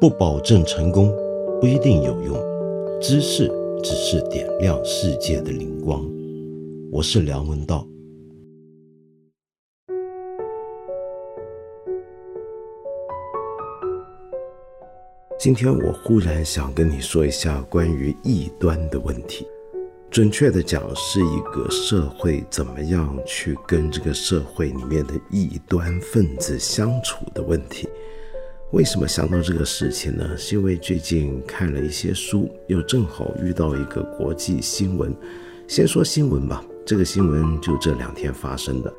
[0.00, 1.12] 不保证成功，
[1.60, 2.38] 不一定有用。
[3.00, 3.48] 知识
[3.82, 6.08] 只是点亮世界的灵光。
[6.92, 7.84] 我是梁文道。
[15.36, 19.48] 今天我忽然想跟你说一下关于异端的问题。
[20.10, 27.88] 准确的讲，是一个社会怎么样去跟这个社会里面的异端分子相处的问题。
[28.72, 30.36] 为什么想到这个事情呢？
[30.36, 35.10] 是因为最近看了一些书，又正好遇到一个国际新闻。
[35.66, 38.92] 先说新闻吧，这个新闻就这两天发生的。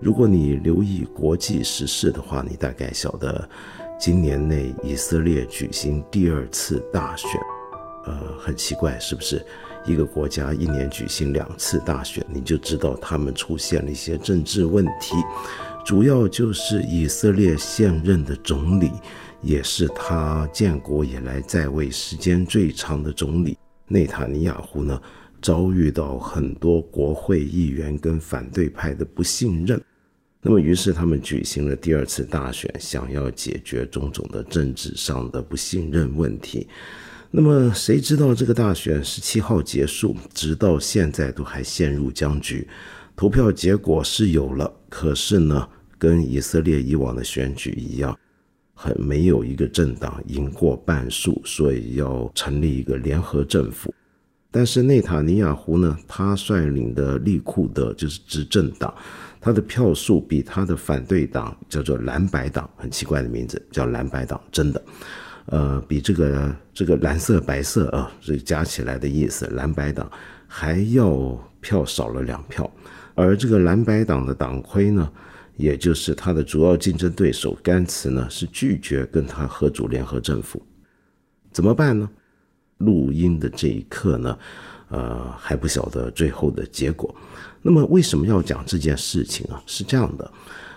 [0.00, 3.48] 如果你留意国际时事的话，你大概晓得，
[4.00, 7.30] 今年内以色列举行第二次大选。
[8.06, 9.40] 呃，很奇怪，是不是？
[9.86, 15.14] 一个国家一年举行两次大选，你就知道他们出现了一些政治问题。
[15.84, 18.90] 主要就是以色列现任的总理，
[19.42, 24.98] 也是他建国以来在位时间最长的总理内塔尼亚胡呢，
[25.42, 29.78] 遭遇到很多国会议员跟反对派的不信任。
[30.40, 36.66] 那么，于是他们举行了第二次大选，想要解决种种的政治上的不信任问题。
[37.30, 42.66] 那么谁知道这个大选十七号结束，直到现在都还陷入僵局。
[43.16, 48.18] 投票结果是有了，可是呢，跟以色列以往的选举一样，
[48.74, 53.94] 很没有一个政党赢过半数，所以要成立一个联合政府。
[54.50, 58.94] 但是内塔尼亚胡呢，他率领的利库德就是执政党，
[59.40, 64.80] 他的票数比他的反对党叫做蓝白党，很奇怪的名字叫蓝白党，真的。
[65.46, 70.10] 呃，比这个这个蓝色白色啊，这加起来的意思，蓝白党
[70.46, 72.70] 还要票少了两票，
[73.14, 75.10] 而这个蓝白党的党魁呢，
[75.56, 80.62] 也就是他的主要竞争对手甘茨呢，是拒绝跟他合组联合政府，
[81.52, 82.08] 怎么办呢？
[82.78, 84.38] 录音的这一刻呢，
[84.88, 87.14] 呃，还不晓得最后的结果。
[87.62, 89.62] 那么为什么要讲这件事情啊？
[89.64, 90.30] 是这样的。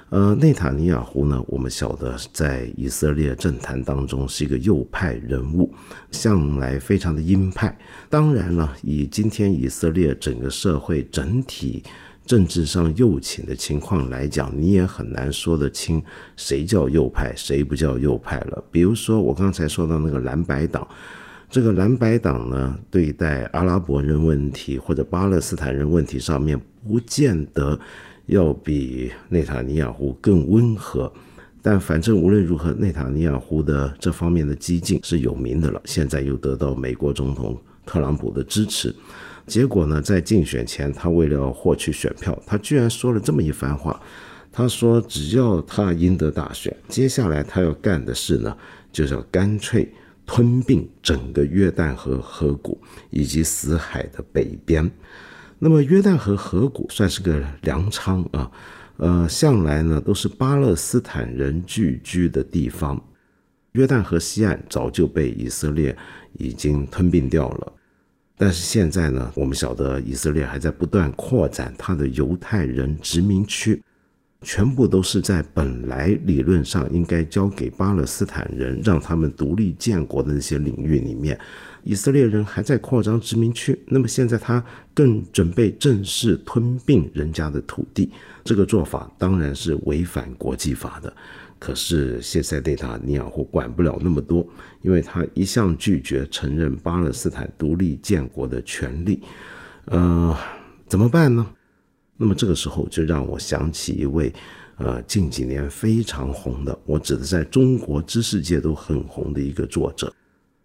[0.09, 1.43] 呃，内塔尼亚胡呢？
[1.47, 5.73] 我们晓得，在以色列政坛当中是一个右派人物，
[6.11, 7.77] 向来非常的鹰派。
[8.09, 11.83] 当然了，以今天以色列整个社会整体
[12.27, 16.03] 政治上右倾的情况来讲，你也很难说得清
[16.35, 18.63] 谁叫右派，谁不叫右派了。
[18.69, 20.87] 比如说，我刚才说到那个蓝白党，
[21.49, 27.79] 这个蓝白党呢，对待阿拉伯人问题或者巴勒斯坦人问题上面，不见得。
[28.27, 31.09] 要比内塔尼亚胡更温和，
[31.61, 35.81] 但反正无论如何，内塔尼亚胡的这方面的激进是有名的了。
[35.85, 38.93] 现在又得到美国总统特朗普的支持，
[39.47, 43.99] 结果呢，在竞选前，他为了获取选票，他居然说了这么一番话。
[44.51, 48.55] 他说，只要他赢得大选，接下来他要干的事呢，
[48.91, 49.87] 就是要干脆
[50.25, 52.77] 吞并整个约旦河河谷
[53.09, 54.89] 以及死海的北边。
[55.59, 58.51] 那么约旦河河谷算是个粮仓啊，
[58.97, 63.01] 呃，向来呢都是巴勒斯坦人聚居的地方。
[63.73, 65.95] 约旦河西岸早就被以色列
[66.33, 67.73] 已经吞并掉了，
[68.37, 73.81] 但是现在呢，我们晓得以色列还在不断扩展它的犹太人殖民区，
[74.43, 81.37] 全部都是在本来理论上应该交给巴勒斯坦人，让他们独立建国的那些领域里面。
[81.83, 88.11] 以色列人还在扩张殖民区，那么现在他更准备正式吞并人家的土地，
[88.43, 91.11] 这个做法当然是违反国际法的。
[91.59, 94.47] 可是现在内塔尼亚胡管不了那么多，
[94.81, 99.21] 因为他一向拒绝承认巴勒斯坦独立建国的权利。
[99.85, 100.35] 呃，
[100.87, 101.47] 怎么办呢？
[102.17, 104.33] 那么这个时候就让我想起一位，
[104.77, 110.11] 呃，近几年非常红的，我指的在中国知识界都很红的一个作者。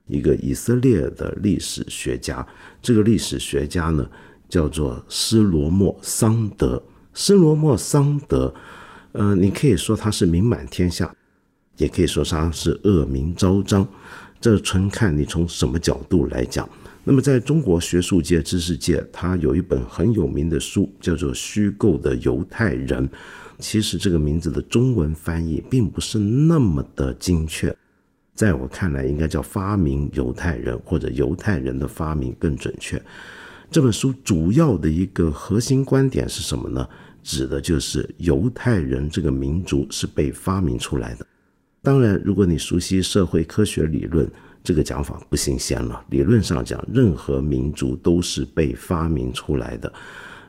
[0.09, 2.47] 一个以色列的历史学家，
[2.83, 4.07] 这个历史学家呢
[4.49, 6.83] 叫做施罗莫桑德。
[7.15, 8.53] 施罗莫桑德，
[9.13, 11.15] 呃，你可以说他是名满天下，
[11.77, 13.87] 也可以说他是恶名昭彰，
[14.41, 16.69] 这纯看你从什么角度来讲。
[17.05, 23.09] 那么在中国学术界、知识界，他有一本很有名的书，叫做《虚构的犹太人》。
[23.59, 27.77] 其实这个名字的中文翻译并不是那么的精确。
[28.35, 33.01] 在我看来，应该叫发明犹太人或者犹太人的发明更准确。
[33.71, 36.89] 这本书主要的一个核心观点是什么呢？
[37.23, 41.27] 指的就是犹太人这个民族是被发明出来的。
[41.81, 44.31] 当然，如果你熟悉社会科学理论，
[44.63, 46.05] 这个讲法不新鲜了。
[46.11, 49.93] 理论上讲，任何民族都是被发明出来的。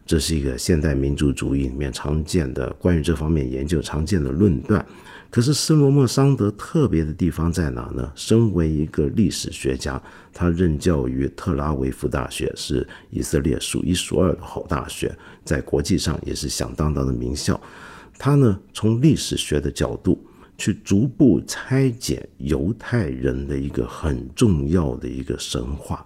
[0.05, 4.85] 这是一个现代民族主义里面常见的关于这方面研究常见的论断。
[5.31, 8.11] 可是斯罗莫桑德特别的地方在哪呢？
[8.13, 9.99] 身为一个历史学家，
[10.31, 15.11] 他任教于特拉维夫大学，是以色列数一数二的好大学，
[15.43, 17.59] 在国际上也是响当当的名校。
[18.17, 20.23] 他呢，从历史学的角度
[20.57, 26.05] 去逐步拆解犹太人的一个很重要的一个神话。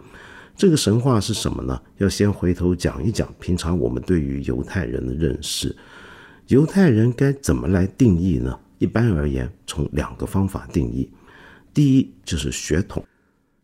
[0.56, 1.80] 这个神话是什么呢？
[1.98, 5.75] 要先回头讲一讲平常我们对于犹太人的认识。
[6.48, 8.57] 犹太人该怎么来定义呢？
[8.80, 11.12] 一般而言，从两个方法定义。
[11.74, 13.06] 第一就是血统，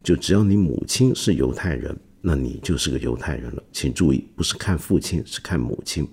[0.04, 3.62] 就只要你母亲是犹太人，那你就是个犹太人了。
[3.74, 6.08] 请注意，不是看父亲，是看母亲。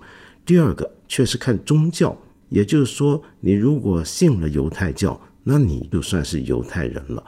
[0.45, 2.15] 第二个却是看宗教，
[2.49, 7.23] 也就是说，你如果信了犹太教，那你就算是犹太人了。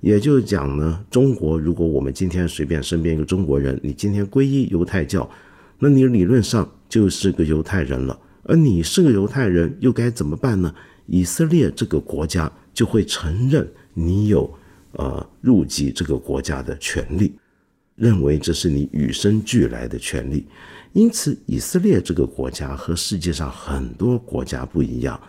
[0.00, 5.30] 也就是讲呢，中国如果我们今天随便身边一个中国人，你今天皈依犹太教，
[5.78, 8.18] 那你理论上就是个犹太人了。
[8.42, 10.74] 而你是个犹太人，又该怎么办呢？
[11.06, 14.52] 以色列这个国家就会承认你有
[14.92, 17.32] 呃入籍这个国家的权利，
[17.94, 20.46] 认为这是你与生俱来的权利。
[20.92, 25.20] 因此，以色列这个国家和世界上很多国家不一样，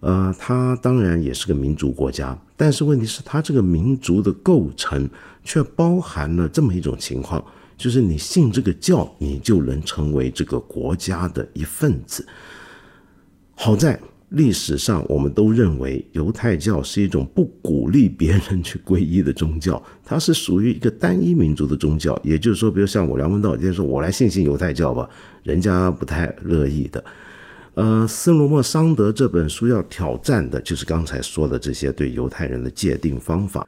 [0.00, 5.08] 呃，它当然也是个民族国家，但是问题是它这个民族的构成
[5.42, 7.44] 却包含了这么一种情况，
[7.76, 12.26] 就是你信这个教，你就能成为这个国家的一份子。
[13.54, 14.00] 好在。
[14.34, 22.18] 历史上，我们都认为犹太教是一种不鼓励别人去皈依的宗教，它是属于一个单一民族的宗教。
[22.22, 25.08] 也就是说，比如像我梁文道今天说，我来信信犹太教吧，
[25.42, 27.04] 人家不太乐意的。
[27.74, 33.66] 呃，斯罗莫桑德这本书要挑战的就是刚才说的这些对犹太人的界定方法。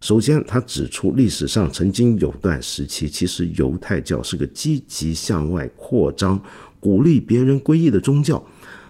[0.00, 6.40] 首先，他指出历史上曾经有段时期，其实犹太教是个积极向外扩张、
[6.78, 8.42] 鼓励别人皈依的宗教。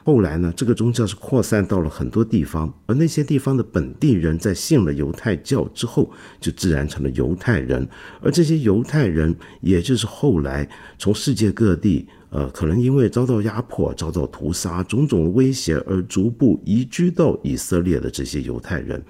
[0.03, 6.11] 后来呢，这个宗教是扩散到了很多地方，而那些地方的本地人在信了犹太教之后，
[6.41, 7.87] 就自然成了犹太人。
[8.23, 10.69] 而这些犹太人，也就是后来
[10.99, 19.03] 从世界各地，呃，可能因为遭到压迫、遭到屠杀、种种威胁而逐步移居到以色列的这些犹太人。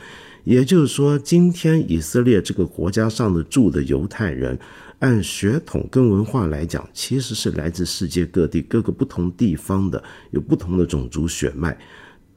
[0.45, 4.59] 也就是说，今天以色列这个国家上的住的犹太人。
[5.01, 11.77] 按血统跟文化来讲，其实是来自世界各地各个不同地方的，有不同的种族血脉。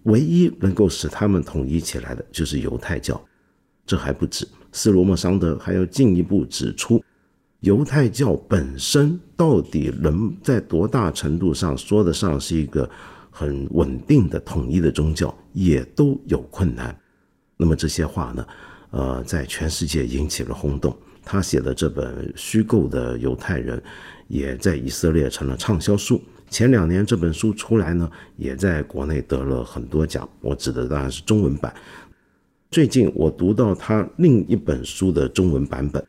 [0.03, 3.21] 唯一能够使他们统一起来的，就是犹太教。
[3.85, 7.03] 这还不止，斯罗莫桑德还要进一步指出，
[7.59, 12.89] 犹太教本身到底能在多大程度上说得上是一个
[13.29, 16.97] 很稳定的统一的宗教，也都有困难。
[17.57, 18.47] 那么这些话呢，
[18.91, 20.97] 呃，在全世界引起了轰动。
[21.23, 23.81] 他写的这本虚构的犹太人，
[24.27, 26.21] 也在以色列成了畅销书。
[26.49, 30.27] 前两年这本书出来呢，也在国内得了很多奖。
[30.39, 31.73] 我指的当然是中文版。
[32.69, 36.03] 最近我读到他另一本书的中文版本，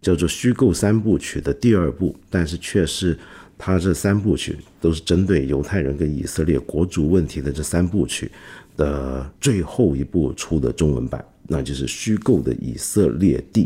[0.00, 3.18] 叫做《虚构三部曲》的第二部，但是却是
[3.58, 8.30] 他这三部曲都是针对犹太人跟以色列国族问题的这三部曲
[8.76, 13.64] 的最后一部出的中文版，那就是《虚构的以色列地》。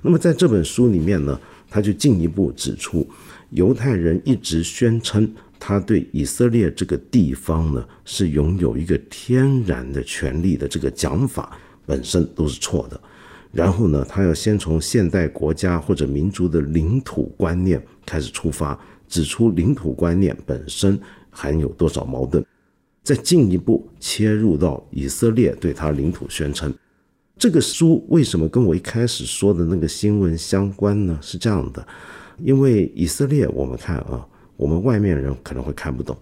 [0.00, 1.38] 那么在这本书里面呢，
[1.68, 3.06] 他就进一步指出，
[3.50, 5.30] 犹太人一直宣称
[5.60, 12.98] 他对以色列这个地方呢是拥有一个天然的权利的这个讲法本身都是错的。
[13.52, 20.98] 然后呢，他要先从现代国家或者民族的领土观念开始出发，指出领土观念本身
[21.30, 22.42] 含有多少矛盾，
[23.02, 26.72] 再进一步切入到以色列对他领土宣称。
[27.38, 31.18] 这个书为什么跟我一开始说的那个新闻相关呢？
[31.20, 31.86] 是这样的，
[32.38, 34.26] 因为以色列，我们看啊，
[34.56, 36.16] 我们外面人可能会看不懂，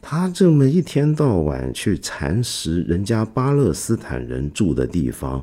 [0.00, 5.42] 他这么一天到晚去蚕食人家巴勒斯坦人住的地方，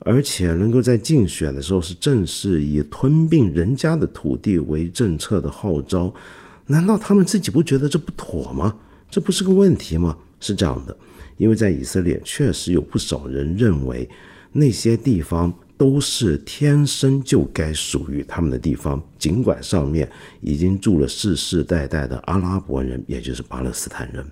[0.00, 6.12] 而且能够在竞选的时候是正式以吞并人家的土地为政策的号召，
[6.66, 8.74] 难道他们自己不觉得这不妥吗？
[9.08, 10.18] 这不是个问题吗？
[10.40, 10.96] 是这样的，
[11.36, 14.10] 因为在以色列确实有不少人认为。
[14.56, 20.08] 那些地方都是天生就该属于他们的地方，尽管上面
[20.40, 24.24] 已经住了世世代代的阿拉伯人，也就是巴勒斯坦人。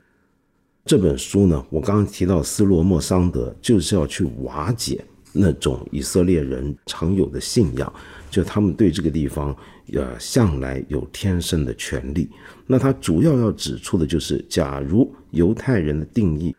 [0.84, 7.92] 这本书呢，我刚刚提到斯罗莫桑德就是要去瓦解那种以色列人常有的信仰，
[8.30, 9.54] 就他们对这个地方
[9.92, 12.30] 呃向来有天生的权利。
[12.68, 16.54] 那他主要要指出的就是，假如犹太人的定义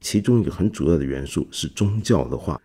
[0.00, 2.60] 其中一个很主要的元素是宗教的话。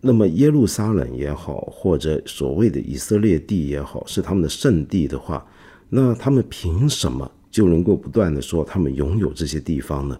[0.00, 5.46] 那么耶路撒冷也好，或者所谓的以色列地也好，是他们的圣地的话，
[5.88, 10.18] 那他们凭什么就能够不断的说他们拥有这些地方呢？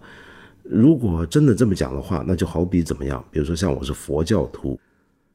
[0.63, 3.23] 如果真的这么讲的话，那就好比怎么样？
[3.31, 4.79] 比如说像我是佛教徒，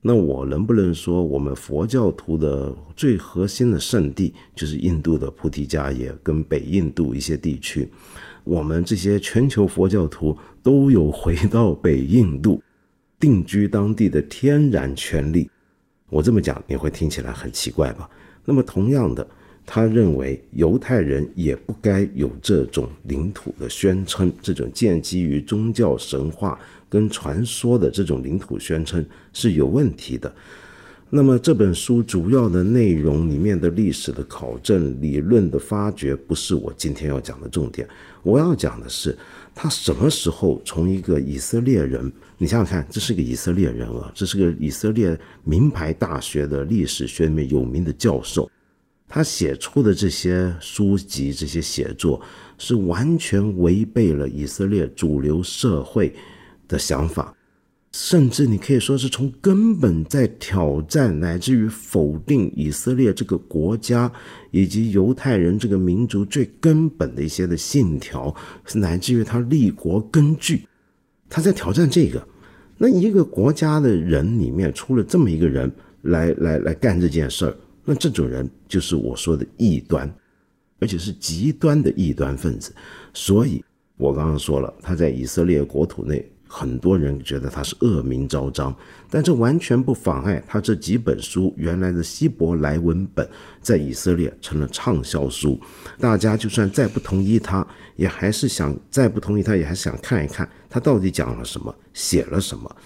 [0.01, 7.89] 那我能不能说我们佛教徒的最核心的圣地就是印度的菩提迦耶跟北印度一些地区？
[8.45, 12.63] 我们这些全球佛教徒都有回到北印度
[13.19, 15.51] 定居当地的天然权利。
[16.09, 18.09] 我这么讲你会听起来很奇怪吧？
[18.45, 19.27] 那么同样的。
[19.69, 26.57] 他认为犹太人也不该有这种领土的宣称，这种建基于宗教神话
[26.89, 30.33] 跟传说的这种领土宣称是有问题的。
[31.11, 37.89] 那么这本书主要的内容里面的历史的考证、理论的发掘，不是我今天要讲的重点。
[38.23, 39.19] 我要讲的是，
[39.53, 48.51] 他什么时候从一个以色列人，你想想看，这是个以色列人啊，这是个以色列名牌大学的历史学里面有名的教授。
[49.09, 52.21] 他写出的这些书籍、这些写作，
[52.59, 56.13] 是完全违背了以色列主流社会
[56.67, 57.33] 的想法，
[57.93, 64.13] 甚至你可以说是从根本在挑战，乃至于否定以色列这个国家
[64.51, 68.35] 以及犹太人这个民族最根本的一些的信条，
[68.75, 70.67] 乃至于他立国根据，
[71.29, 72.27] 他在挑战这个。
[72.79, 75.71] 那一个国家的人里面出了这么一个人
[76.03, 77.57] 来来来干这件事儿。
[77.85, 80.13] 那这种人就是我说的异端，
[80.81, 82.75] 而且是极端的异端分子。
[83.15, 83.65] 所以，
[83.97, 88.75] 我刚刚说了，他在以色列国土内，很多人觉得他是恶名昭彰，
[89.11, 93.29] 但这完全不妨碍他这几本书原来的希伯来文本
[93.61, 95.61] 在以色列成了畅销书。
[95.99, 102.77] 大家就算再不同意他，也还是想再不同意他，也还是想看一看他到底讲了什么，写了什么。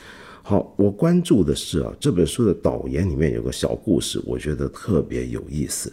[0.43, 5.93] 好，我关注的是啊，这本书的导言里面有个小故事，我觉得特别有意思。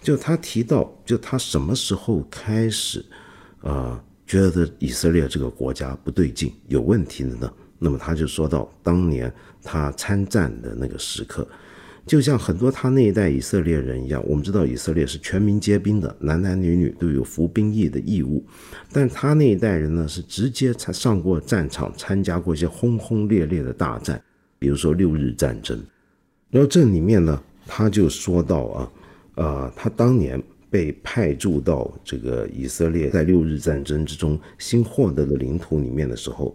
[0.00, 3.04] 就他提到，就他什么时候开始，
[3.60, 7.52] 呃，觉得以色列这个国家不对劲、有问题的呢？
[7.78, 9.30] 那么他就说到当年
[9.62, 11.46] 他参战的那个时刻。
[12.06, 18.42] 就像很多他那一代以色列人一样，我们知道以色列是全民皆兵的，男男女女都有服兵役的义务。
[18.90, 24.18] 但他那一代人呢，是直接参上过战场，参加过一些轰轰烈烈的大战，
[24.58, 25.78] 比如说六日战争。
[26.48, 28.92] 然后这里面呢，他就说到啊，
[29.34, 30.42] 呃，他当年
[30.72, 36.52] 被派驻到这个以色列在六日战争之中新获得的领土里面的时候，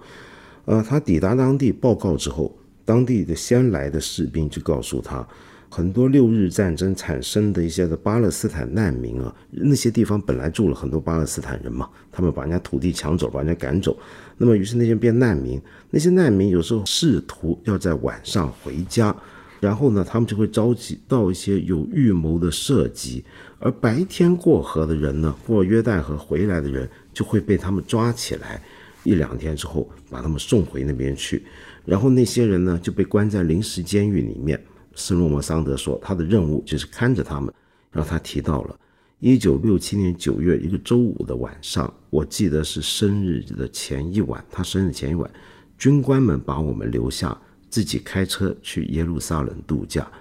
[0.65, 2.53] 呃，他抵达当地报告之后。
[2.83, 5.27] 当地的先来的士兵就告诉他，
[5.67, 13.97] 很多六日战争产生的一些的巴勒斯坦难民啊，那些地方本来住了很多巴勒斯坦人嘛，他们把人家土地抢走，把人家赶走，
[14.37, 19.13] 那么于是那些变难民，那些难民有时候试图要在晚上回家，
[19.59, 23.23] 然后呢，他们就会召集到一些有预谋的射击，
[23.59, 28.61] 而白天过河的人呢，过约旦河回来的人就会被他们抓起来，
[29.03, 31.43] 一两天之后把他们送回那边去。
[31.85, 34.61] 然后那些人呢就被关在临时监狱里面。
[34.93, 37.53] 斯洛莫桑德说，他的任务就是看着他们。
[37.91, 38.79] 然后他提到了
[39.19, 45.29] 一九六七年九月一个周五的晚上，我记得是生日的前一晚，他生日前一晚，
[45.77, 47.35] 军官们把我们留下，
[47.77, 50.11] 自己开车去耶路撒冷度假。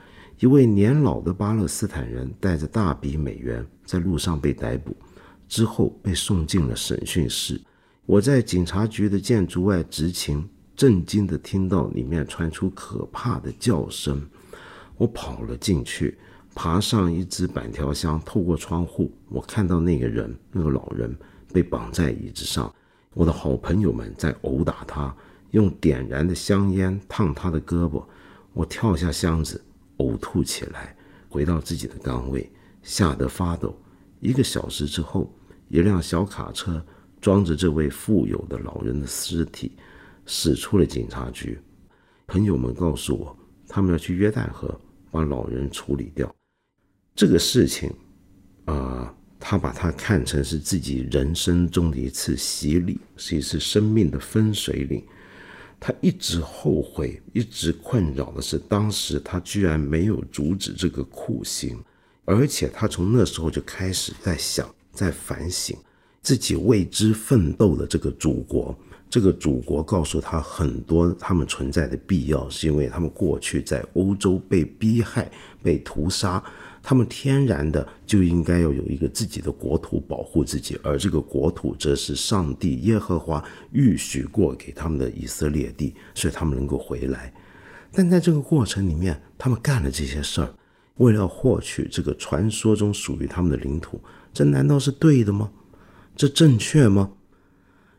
[0.40, 4.94] 一位年老的巴勒斯坦人带着大笔美元在路上被逮捕，
[5.48, 7.58] 之后被送进了审讯室。
[8.04, 10.46] 我在警察局的建筑外执勤。
[10.76, 14.22] 震惊地听到里面传出可怕的叫声，
[14.98, 16.18] 我跑了进去，
[16.54, 21.16] 爬上一只板条箱，透过窗户，我看到那个人，那个老人
[21.54, 22.70] 被绑在椅子上，
[23.14, 25.16] 我的好朋友们在殴打他，
[25.56, 28.04] 用点燃的香烟烫他的胳膊，
[28.52, 29.58] 我跳下箱子，
[29.96, 30.94] 呕吐起来，
[31.30, 33.74] 回到自己的岗位，吓得发抖。
[34.20, 35.34] 一个小时之后，
[35.68, 36.84] 一辆小卡车
[37.22, 39.72] 装着这位富有的老人的尸体。
[40.26, 41.58] 驶出了警察局，
[42.26, 44.78] 朋友们告诉我，他们要去约旦河
[45.10, 46.30] 把老人处理掉。
[47.14, 47.90] 这个事情，
[48.66, 55.02] 啊，他把它看成是自己人生中的一次洗礼，是一次生命的分水岭。
[55.78, 61.78] 他一直后悔，一直困扰的是，当时他居然没有阻止这个酷刑，
[62.24, 65.76] 而且他从那时候就开始在想，在反省
[66.22, 68.76] 自己为之奋斗的这个祖国。
[69.08, 75.30] 这个祖国告诉他很多他们存在的必要，是因为他们过去在欧洲被逼害、
[75.62, 76.42] 被屠杀，
[76.88, 87.34] 他们天然的就应该要有一个自己的国土保护自己，而这个国土则是上帝耶和华预许过给他们的以色列地，所以他们能够回来。
[87.90, 90.54] 但在这个过程里面，他们干了这些事儿，
[90.98, 94.00] 为了获取这个传说中属于他们的领土，
[94.32, 95.50] 这难道是对的吗？
[96.14, 97.10] 这正确吗？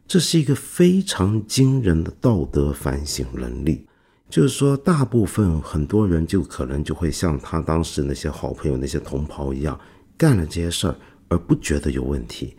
[0.08, 3.86] 这是一个非常惊人的道德反省能力。
[4.30, 9.80] 就是说，大部分很多人就可能就会像他当时那些好朋友、那些同袍一样，
[10.18, 10.96] 干了这些事儿
[11.30, 12.56] 而不觉得有问题，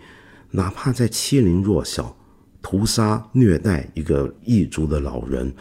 [0.51, 2.17] 哪怕在欺凌弱小、
[2.63, 5.53] 屠杀虐待一个异族的老人，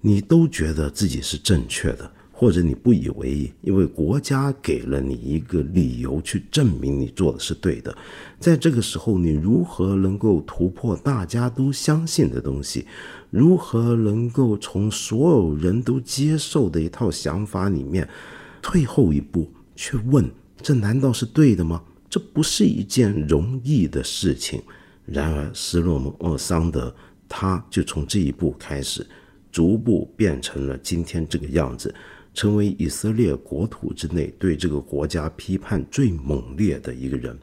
[0.00, 2.10] 你都觉得自己是正确的。
[2.36, 7.96] 或者你不以为意，因为国家给了你一个理由去证明你做的是对的。
[8.40, 12.86] 在这个时候，你如何能够突破大家都相信的东西？
[13.34, 18.08] 如何能够从所有人都接受的一套想法里面
[18.62, 20.30] 退后一步，去问：
[20.62, 21.82] 这难道是对的吗？
[22.08, 24.62] 这不是一件容易的事情。
[25.04, 26.94] 然而，斯洛姆奥桑德
[27.28, 29.04] 他就从这一步开始，
[29.50, 31.92] 逐步变成了今天这个样子。
[32.34, 37.36] 成为以色列国土之内对这个国家批判最猛烈的一个人。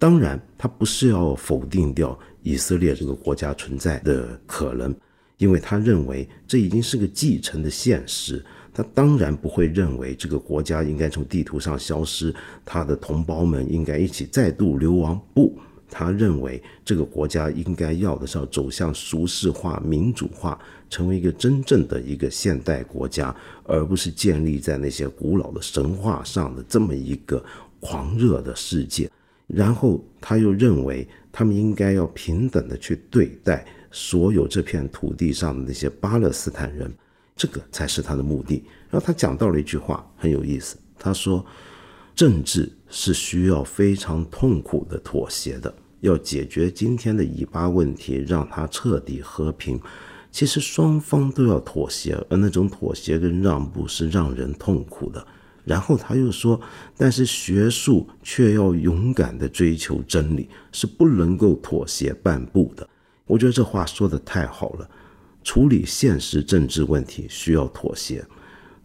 [0.00, 4.92] 当然，他不是要否定掉以色列这个国家存在的可能，
[5.42, 8.40] 因为他认为这已经是个继承的现实。
[8.72, 12.32] 他当然不会认为这个国家应该从地图上消失，
[12.64, 15.20] 他的同胞们应该一起再度流亡。
[15.34, 15.52] 不。
[15.90, 20.58] 他认为这个国家应该要的是要走向俗世化、民主化，
[20.88, 23.34] 成为一个真正的一个现代国家，
[23.64, 27.44] 而不是建立在那些古老的神话上的这么一个
[27.78, 29.10] 狂热的世界。
[29.46, 36.92] 然后他又认为，他们应该要平等的去对待所有这片土地上的那些巴勒斯坦人，
[37.36, 38.64] 这个才是他的目的。
[38.90, 41.44] 然后他讲到了一句话很有意思，他说
[42.16, 49.80] ：“政治是需要非常痛苦的妥协的。”要解决今天的以巴问题，让它彻底和平，
[50.32, 55.24] 其实双方都要妥协，而那种妥协跟让步是让人痛苦的。
[55.64, 56.60] 然后他又说，
[56.96, 62.88] 但是学术却要勇敢地追求真理，是不能够妥协半步的。
[63.26, 64.88] 我觉得这话说的太好了。
[65.44, 68.24] 处理现实政治问题需要妥协，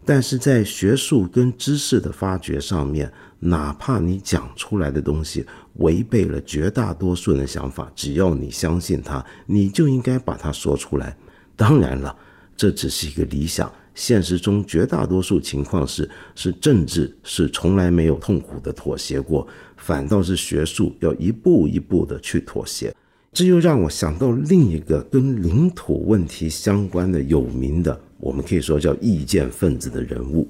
[0.04, 3.12] 但是在学术跟知识的发掘上面。
[3.40, 11.16] 哪怕你讲出来的东西违背了绝大多数人的想法，只要你相信它，你就应该把它说出来。
[11.54, 12.16] 当然了，
[12.56, 19.46] 这只是一个理想，现实中绝大多数情况是，是政治是从来没有痛苦的妥协过，
[19.76, 22.92] 反倒是学术要一步一步的去妥协。
[23.32, 30.48] 这又让我想到另一个跟领土问题相关的有名的，我们可以说叫意见分子的人物。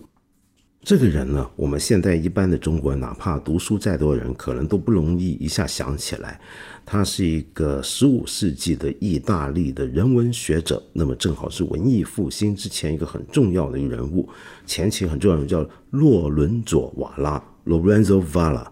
[0.81, 6.41] 这个人呢，我们现在一般的中国人，哪怕读书再多人，可能都不容易一下想起来。
[6.87, 14.27] 他是一个十五世纪的意大利的人文学者，那么正好是文艺复兴之前一个很重要的一个人物。
[14.65, 18.69] 前期很重要的叫洛伦佐·瓦拉 （Lorenzo Valla）。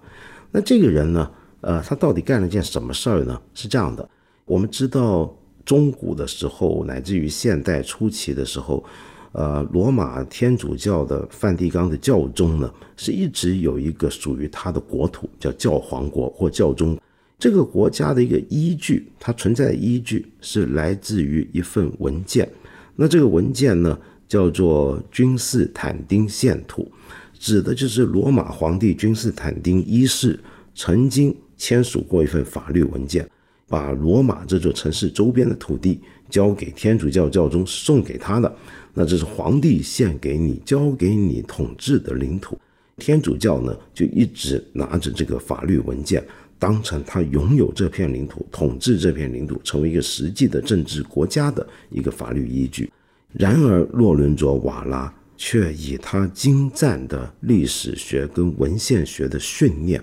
[0.53, 1.31] 那这个人呢，
[1.67, 3.43] 呃，他到底干了件什么事儿呢？
[3.53, 4.09] 是这样的，
[4.45, 8.85] 我们知道中古的时候，乃至于现代初期的时候。
[9.33, 16.99] 呃，罗马天主教的梵蒂冈的教宗呢，是一直有一个属于他的国土，叫教皇国或教宗。
[17.39, 22.49] 这个国家的一个依据，它存在的依据是来自于一份文件。
[22.95, 26.91] 那这个文件呢，叫做君士坦丁宪图，
[27.35, 30.41] 指的就是罗马皇帝君士坦丁一世
[30.75, 33.29] 曾经签署过一份法律文件，
[33.69, 38.57] 把罗马这座城市周边的土地交给天主教教宗，送给他的。
[38.95, 42.59] 那这是皇帝献给你、交给你统治的领土，
[42.97, 46.25] 天主教呢就一直拿着这个法律文件，
[46.59, 52.91] 当成他拥有这片领土、统治这片领土、成为一个实际的政治国家的一个法律依据。
[53.33, 60.03] 然而，洛伦佐·瓦拉却以他精湛的历史学跟文献学的训练，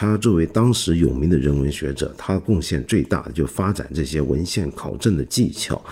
[0.00, 5.84] 他作为当时有名的人文学者，他贡献最大的就发展这些文献考证的技巧，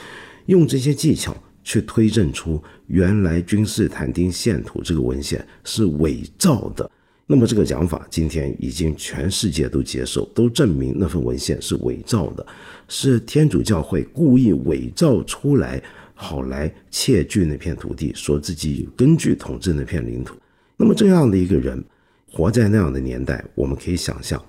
[0.46, 1.36] 用这些技巧。
[1.62, 6.90] 去推证出原来君士坦丁献图这个文献是伪造的，
[7.26, 12.46] 那么这个讲法今天已经全世界都接受，都证明那份文献是伪造的，
[12.88, 15.82] 是天主教会故意伪造出来，
[16.14, 20.34] 好来窃据那片土地，说自己有根据统治那片领土。
[20.74, 21.84] 那么这样的一个人，
[22.30, 24.42] 活在那样的年代，我们可以想象，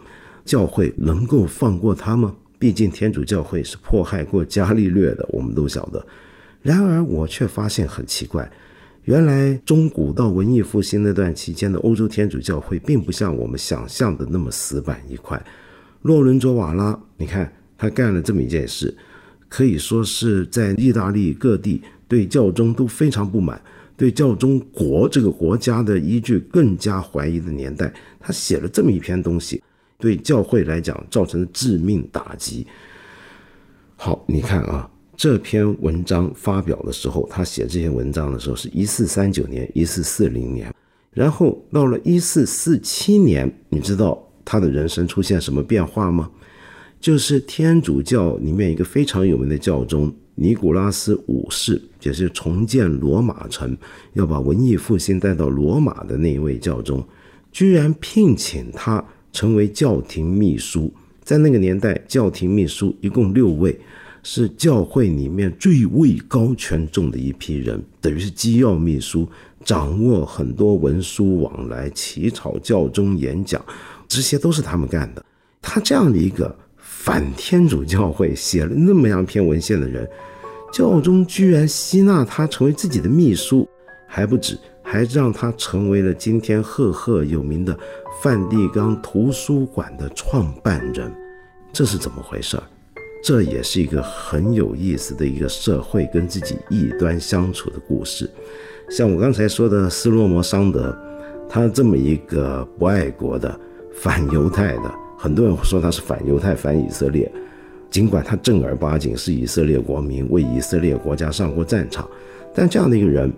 [0.45, 2.35] 教会能够放过他吗？
[2.57, 6.05] 毕竟天主教会是迫害过伽利略的，我们都晓得。
[6.61, 8.51] 然而，我却发现很奇怪，
[9.05, 15.41] 原来中古到文艺复兴那段期间的欧洲天主教会，并不像我们想象的那么死板一块。
[16.01, 18.93] 洛伦佐·瓦拉，你看他干了这么一件事，
[19.47, 23.61] 可以说是在意大利各地对教宗都非常不满，
[23.99, 29.61] 对教宗国这个国家的依据更加怀疑的年代，他写了这么一篇东西，
[29.97, 32.65] 对教会来讲造成致命打击。
[33.97, 40.73] 好，你看啊，这篇文章发表的时候，他写这些文章的时候是一四三九年、一四四零年，
[41.11, 46.31] 然后到了一四四七年，你知道他的人生出现什么变化吗？
[46.99, 53.77] 就是天主教里面一个非常有名的教宗尼古拉斯五世，也是重建罗马城，
[54.13, 57.05] 要把文艺复兴带到罗马的那一位教宗，
[57.51, 60.93] 居然聘请他成为教廷秘书。
[61.23, 63.79] 在那个年代，教廷秘书一共六位，
[64.23, 69.27] 是教会里面最位高权重的一批人，等于是机要秘书，
[69.63, 73.63] 掌握很多文书往来，起草教宗演讲，
[74.07, 75.23] 这些都是他们干的。
[75.61, 76.57] 他这样的一个
[77.01, 80.05] 反天主教会写了那么样篇文献的人，
[80.73, 83.67] 教宗居然吸纳他成为自己的秘书，
[84.05, 84.57] 还不止。
[84.81, 87.77] 还让他成为了今天赫赫有名的
[88.23, 91.11] 梵蒂冈图书馆的创办人，
[91.71, 92.63] 这是怎么回事儿？
[93.23, 98.27] 这也是一个很有意思的一个社会跟自己异端相处的故事。
[98.89, 100.97] 像我刚才说的斯洛摩桑德，
[101.47, 103.59] 他这么一个不爱国的、
[103.93, 107.29] 反犹太的，很多人说他是反犹太、反以色列，
[107.91, 112.09] 尽管他正儿八经是以色列国民，为以色列国家上过战场，
[112.55, 113.29] 但这样的一个人。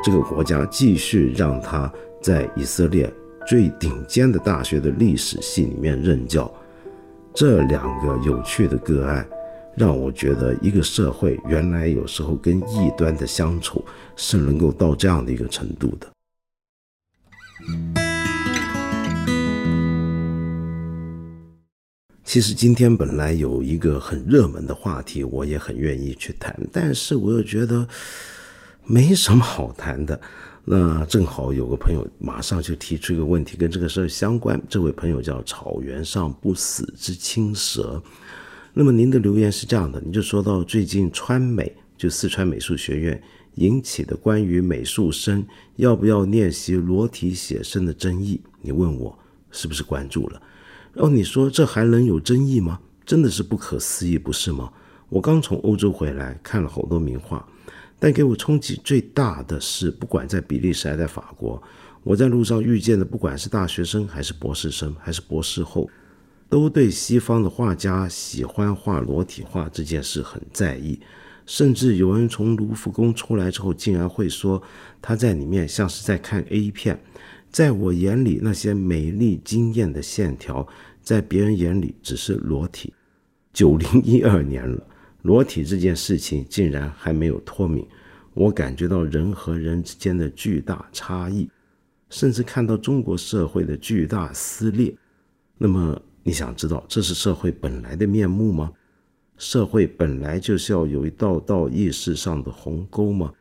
[0.00, 3.12] 这个国家继续让他在以色列
[3.44, 6.48] 最顶尖的大学的历史系里面任教，
[7.34, 9.28] 这两个有趣的个案，
[9.76, 16.06] 让我觉得一个社会原来有时候跟异端的相处是能够到这样的一个程度的。
[22.28, 27.88] 其实今天本来有一个很热门的话题，我也很愿意去谈，但是我又觉得。
[28.84, 30.18] 没什么好谈的，
[30.64, 34.60] 那正好有个朋友马上就提出一个问题，跟这个事儿相关。
[34.68, 38.02] 这位朋友叫草原上不死之青蛇。
[38.74, 43.22] 那么您的留言是这样的，你就说到最近川美就四川美术学院
[43.54, 49.18] 引起的关于美术生要不要练习裸体写生的争议，你问我
[49.50, 50.42] 是不是关注了？
[50.98, 52.80] 哦你说这还能有争议吗？
[53.06, 54.70] 真的是不可思议，不是吗？
[55.08, 57.46] 我刚从欧洲回来，看了好多名画。
[58.00, 61.62] 但给我冲击最大的是，不管在比利时还是在法国，
[62.02, 65.88] 我在路上遇见的，不管是大学生还是博士生，还是博士后，
[66.48, 70.98] 都对西方的画家喜欢画裸体画这件事很在意。
[71.46, 74.60] 甚至有人从卢浮宫出来之后，竟然会说
[75.00, 77.00] 他在里面像是在看 A 片。
[77.50, 80.68] 在我眼里，那些美丽惊艳的线条，
[81.08, 82.92] 在别人眼里只是裸体。
[83.54, 84.86] 九零一二年了。
[85.22, 87.82] 裸体这件事情竟然还没有脱敏，
[88.34, 91.48] 我感觉到人和人之间的巨大差异，
[92.10, 94.94] 甚至看到中国社会的巨大撕裂。
[95.56, 98.70] 那么，你想知道这是社会本来的面目吗？
[99.38, 103.32] 社会本来就是要有一道道意识上的鸿沟吗？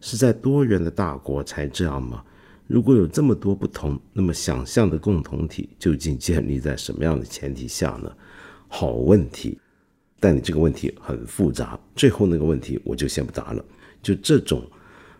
[0.00, 2.24] 是在多元的大国才这样吗？
[2.66, 8.10] 如果有这么多不同，那么想象的共同体究竟建立在什么样的前提下呢？
[8.68, 9.58] 好问题。
[10.18, 13.62] 但你这个问题很复杂，最后那个问题我就先不答了。
[14.02, 14.66] 就这种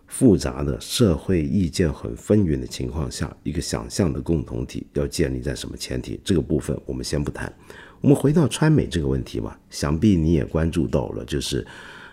[0.07, 6.19] 复杂的社会意见很纷纭的情况下，一个想象的共同体要建立在什么前提？
[6.25, 7.53] 这个部分我们先不谈。
[8.01, 11.67] 我们回到川美这个问题吧，想必你也关注到了，就是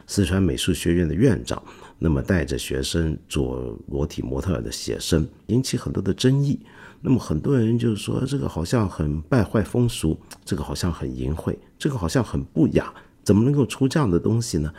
[0.07, 1.63] 四川美术学院的院长，
[2.03, 6.59] 那么带着学生做裸体模特的写生，引起很多的争议。
[6.99, 12.91] 那么很多人就是说，这个好像很败坏风俗，这个好像很淫秽，这个好像很不雅，
[13.23, 14.73] 怎么能够出这样的东西呢？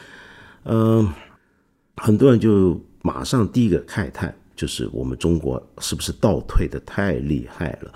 [0.64, 1.08] 嗯，
[1.96, 7.94] 很多人就马上第一个慨叹，就是我们中国是不是倒退的太厉害了？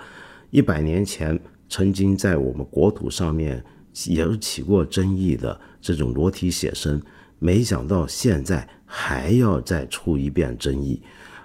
[0.51, 1.37] 一百年前
[1.67, 3.61] 曾经在我们国土上面
[4.05, 7.01] 也有起过争议的这种裸体写生，
[7.39, 11.01] 没想到现在还要再出一遍争议。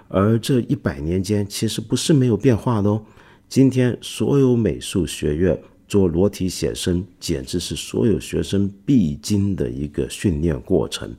[0.07, 3.03] 而这一百年间，其实不是没有变化的哦。
[3.49, 11.11] 今天所有美术学院做裸体写生，简直是所有学生必经的一个训练过程。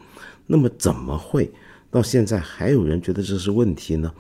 [0.47, 1.51] 那么，怎么会
[1.91, 4.13] 到现在还有人觉得这是问题呢？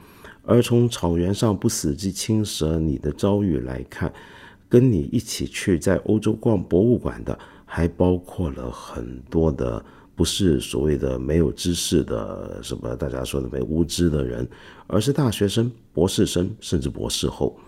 [0.42, 4.12] 而从草原上不死之青蛇你的遭遇来看，
[4.68, 9.84] 跟你一起去在欧洲逛博物馆的，还包括了很多的。
[10.16, 14.48] 不是所谓的没有知识的什么大家说的没无知的人，
[14.86, 17.58] 而是大学生、博士生甚至博士后，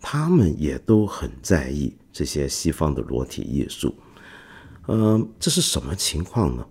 [0.00, 3.94] 他们也都很在意这些西方的裸体艺术。
[4.88, 6.66] 嗯，这是什么情况呢？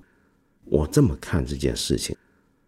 [0.65, 2.15] 我这么看这件事情，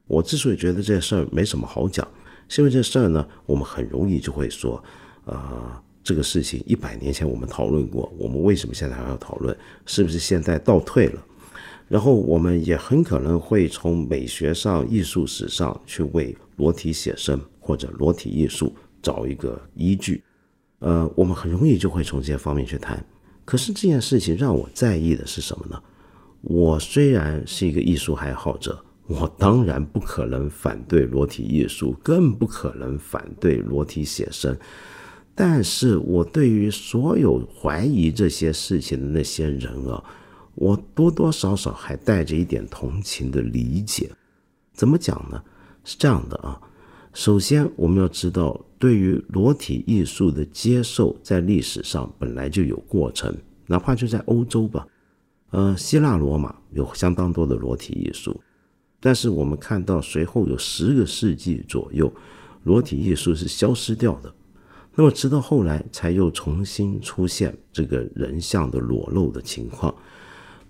[0.07, 2.05] 我之所以觉得这事儿没什么好讲，
[2.49, 4.83] 是因为这事儿呢，我们很容易就会说，
[5.23, 9.57] 呃，这个事情一百年前我们讨论过，我们为什么现在还要讨论？
[9.85, 11.25] 是不是现在倒退了？
[11.93, 20.23] 然后我们也很可能会从美学上、艺术史上去为裸体写生或者裸体艺术找一个依据。
[20.79, 23.05] 呃，我们很容易就会从这些方面去谈。
[23.45, 25.79] 可是这件事情让我在意的是什么呢？
[26.41, 34.57] 我虽然是一个艺术爱好者，我当然不可能反对裸体艺术，更不可能反对裸体写生。
[35.35, 40.03] 但是我对于所有怀疑这些事情的那些人啊，
[40.55, 44.09] 我多多少少还带着一点同情的理解。
[44.73, 45.41] 怎么讲呢？
[45.83, 46.59] 是这样的啊，
[47.13, 53.35] 首先我们要知道，对于裸体艺术的接受，在历史上本来就有过程，
[53.67, 54.87] 哪怕就在欧洲吧，
[55.49, 58.41] 呃，希腊罗马有相当多的裸体艺术，
[58.99, 62.11] 但是我们看到随后有十个世纪左右，
[62.63, 64.33] 裸体艺术是消失掉的。
[64.95, 69.93] 那么，直到后来才又重新出现这个人像的裸露的情况，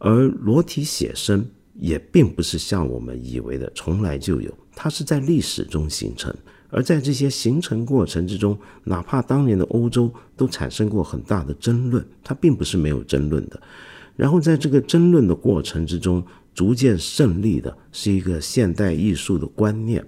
[0.03, 6.35] 而裸体写生也并不是像我们以为的从来就有，它是在历史中形成，
[6.69, 13.57] 而在这些形成过程之中，哪怕当年的欧洲都产生过很大的争论，它并不是没有争论的。
[14.17, 16.21] 然后在这个争论的过程之中，
[16.53, 20.05] 逐渐胜利的是一个现代艺术的观念。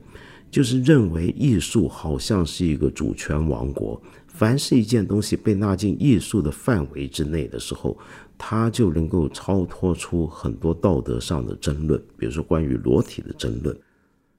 [0.51, 7.97] 就是认为艺术好像是一个主权王国，凡是一件东西被纳进艺术的范围之内的时候，
[8.37, 13.75] 它就能够超脱出很多道德上的争论，比如说关于裸体的争论。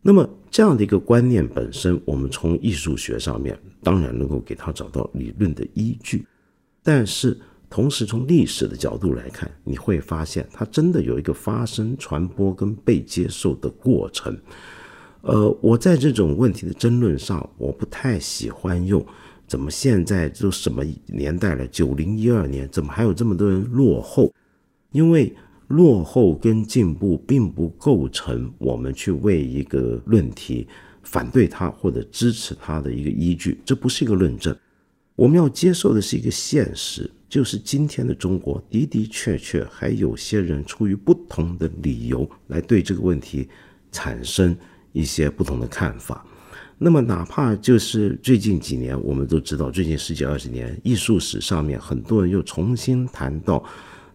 [0.03, 6.25] 那么这样的一个观念本身，我们从艺术学上面当然能够给它找到理论的依据，
[6.83, 7.37] 但是
[7.69, 14.39] 同时从历史的角度来看，你会发现它真的有一个发生、传播跟被接受的过程。
[15.23, 19.05] 呃，我在这种问题的争论上，我不太喜欢用
[19.47, 24.33] 怎么现在都什么年代了，九零一二年，怎么还有这么多人落后？
[24.93, 25.35] 因为
[25.69, 30.67] 落后跟进步并不构成我们去为一个论题
[31.03, 34.57] 反对它或者支持它的一个依据，这不是一个论证。
[35.15, 43.49] 我们要接受的是一个现实，就是今天的中国的的确确还有些人出于不同的理由来对这个问题
[43.91, 44.57] 产生。
[44.93, 46.25] 一些不同的看法，
[46.79, 53.65] 那么哪怕就是最近几年，我们都知道，最近十几二十年，艺术史上面很多人又重新谈到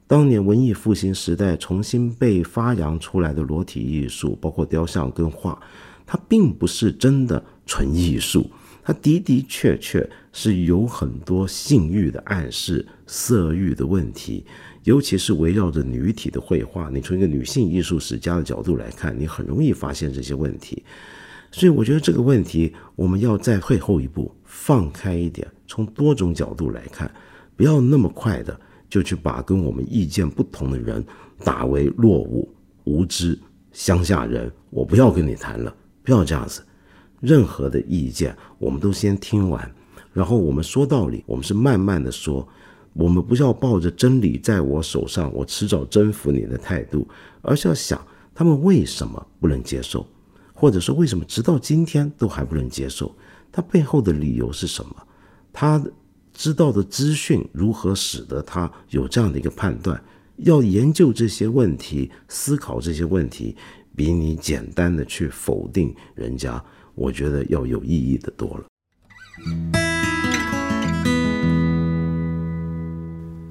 [0.05, 5.59] 当年文艺复兴时代重新被发扬出来的裸体艺术，包括雕像跟画，
[6.05, 8.47] 它并不是真的纯艺术，
[8.83, 14.45] 它的的确确是有很多性欲的暗示、色欲的问题。
[14.83, 20.83] 尤其是围绕着女体的绘画，你从一个女性艺术史家的角度来看，你很容易发现这些问题。
[21.51, 27.11] 所以，我觉得这个问题我们要再退后一步，放开一点，从多种角度来看，
[27.55, 28.57] 不要那么快的
[28.89, 31.05] 就去把跟我们意见不同的人
[31.43, 32.49] 打为落伍、
[32.85, 33.37] 无知、
[33.73, 34.51] 乡下人。
[34.69, 36.63] 我不要跟你谈了，不要这样子。
[37.19, 39.69] 任何的意见，我们都先听完，
[40.13, 42.47] 然后我们说道理，我们是慢慢的说。
[42.93, 47.07] 我们不要抱着真理在我手上，我迟早征服你的态度，
[47.41, 50.05] 而是要想他们为什么不能接受，
[50.61, 53.11] 或者说为什么直到今天都还不能接受，
[53.51, 54.95] 他背后的理由是什么？
[55.51, 55.83] 他
[56.35, 59.99] 知道的资讯如何使得他有这样的一个判断？
[60.37, 63.57] 要研究这些问题，思考这些问题，
[63.95, 68.63] 比你简单的去否定人家，我觉得要有意义的多了。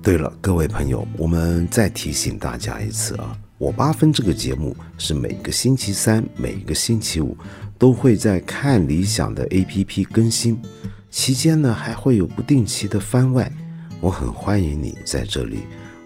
[0.01, 7.37] 对了，各位朋友，我们再提醒大家一次啊，我八分这个节目是每个星期三、每个星期五
[7.77, 10.59] 都会在看理想的 APP 更新，
[11.11, 13.53] 期间呢还会有不定期的番外，
[14.01, 15.59] 我很欢迎你在这里，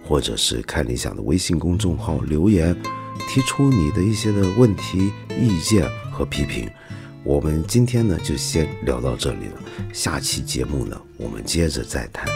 [0.04, 2.76] 或者是看理想的微信公众号留言，
[3.28, 6.68] 提出你的一些的问题、意见和批评。
[7.22, 9.62] 我们今天呢就先聊到这里了，
[9.92, 12.26] 下期节目呢我们接着再谈。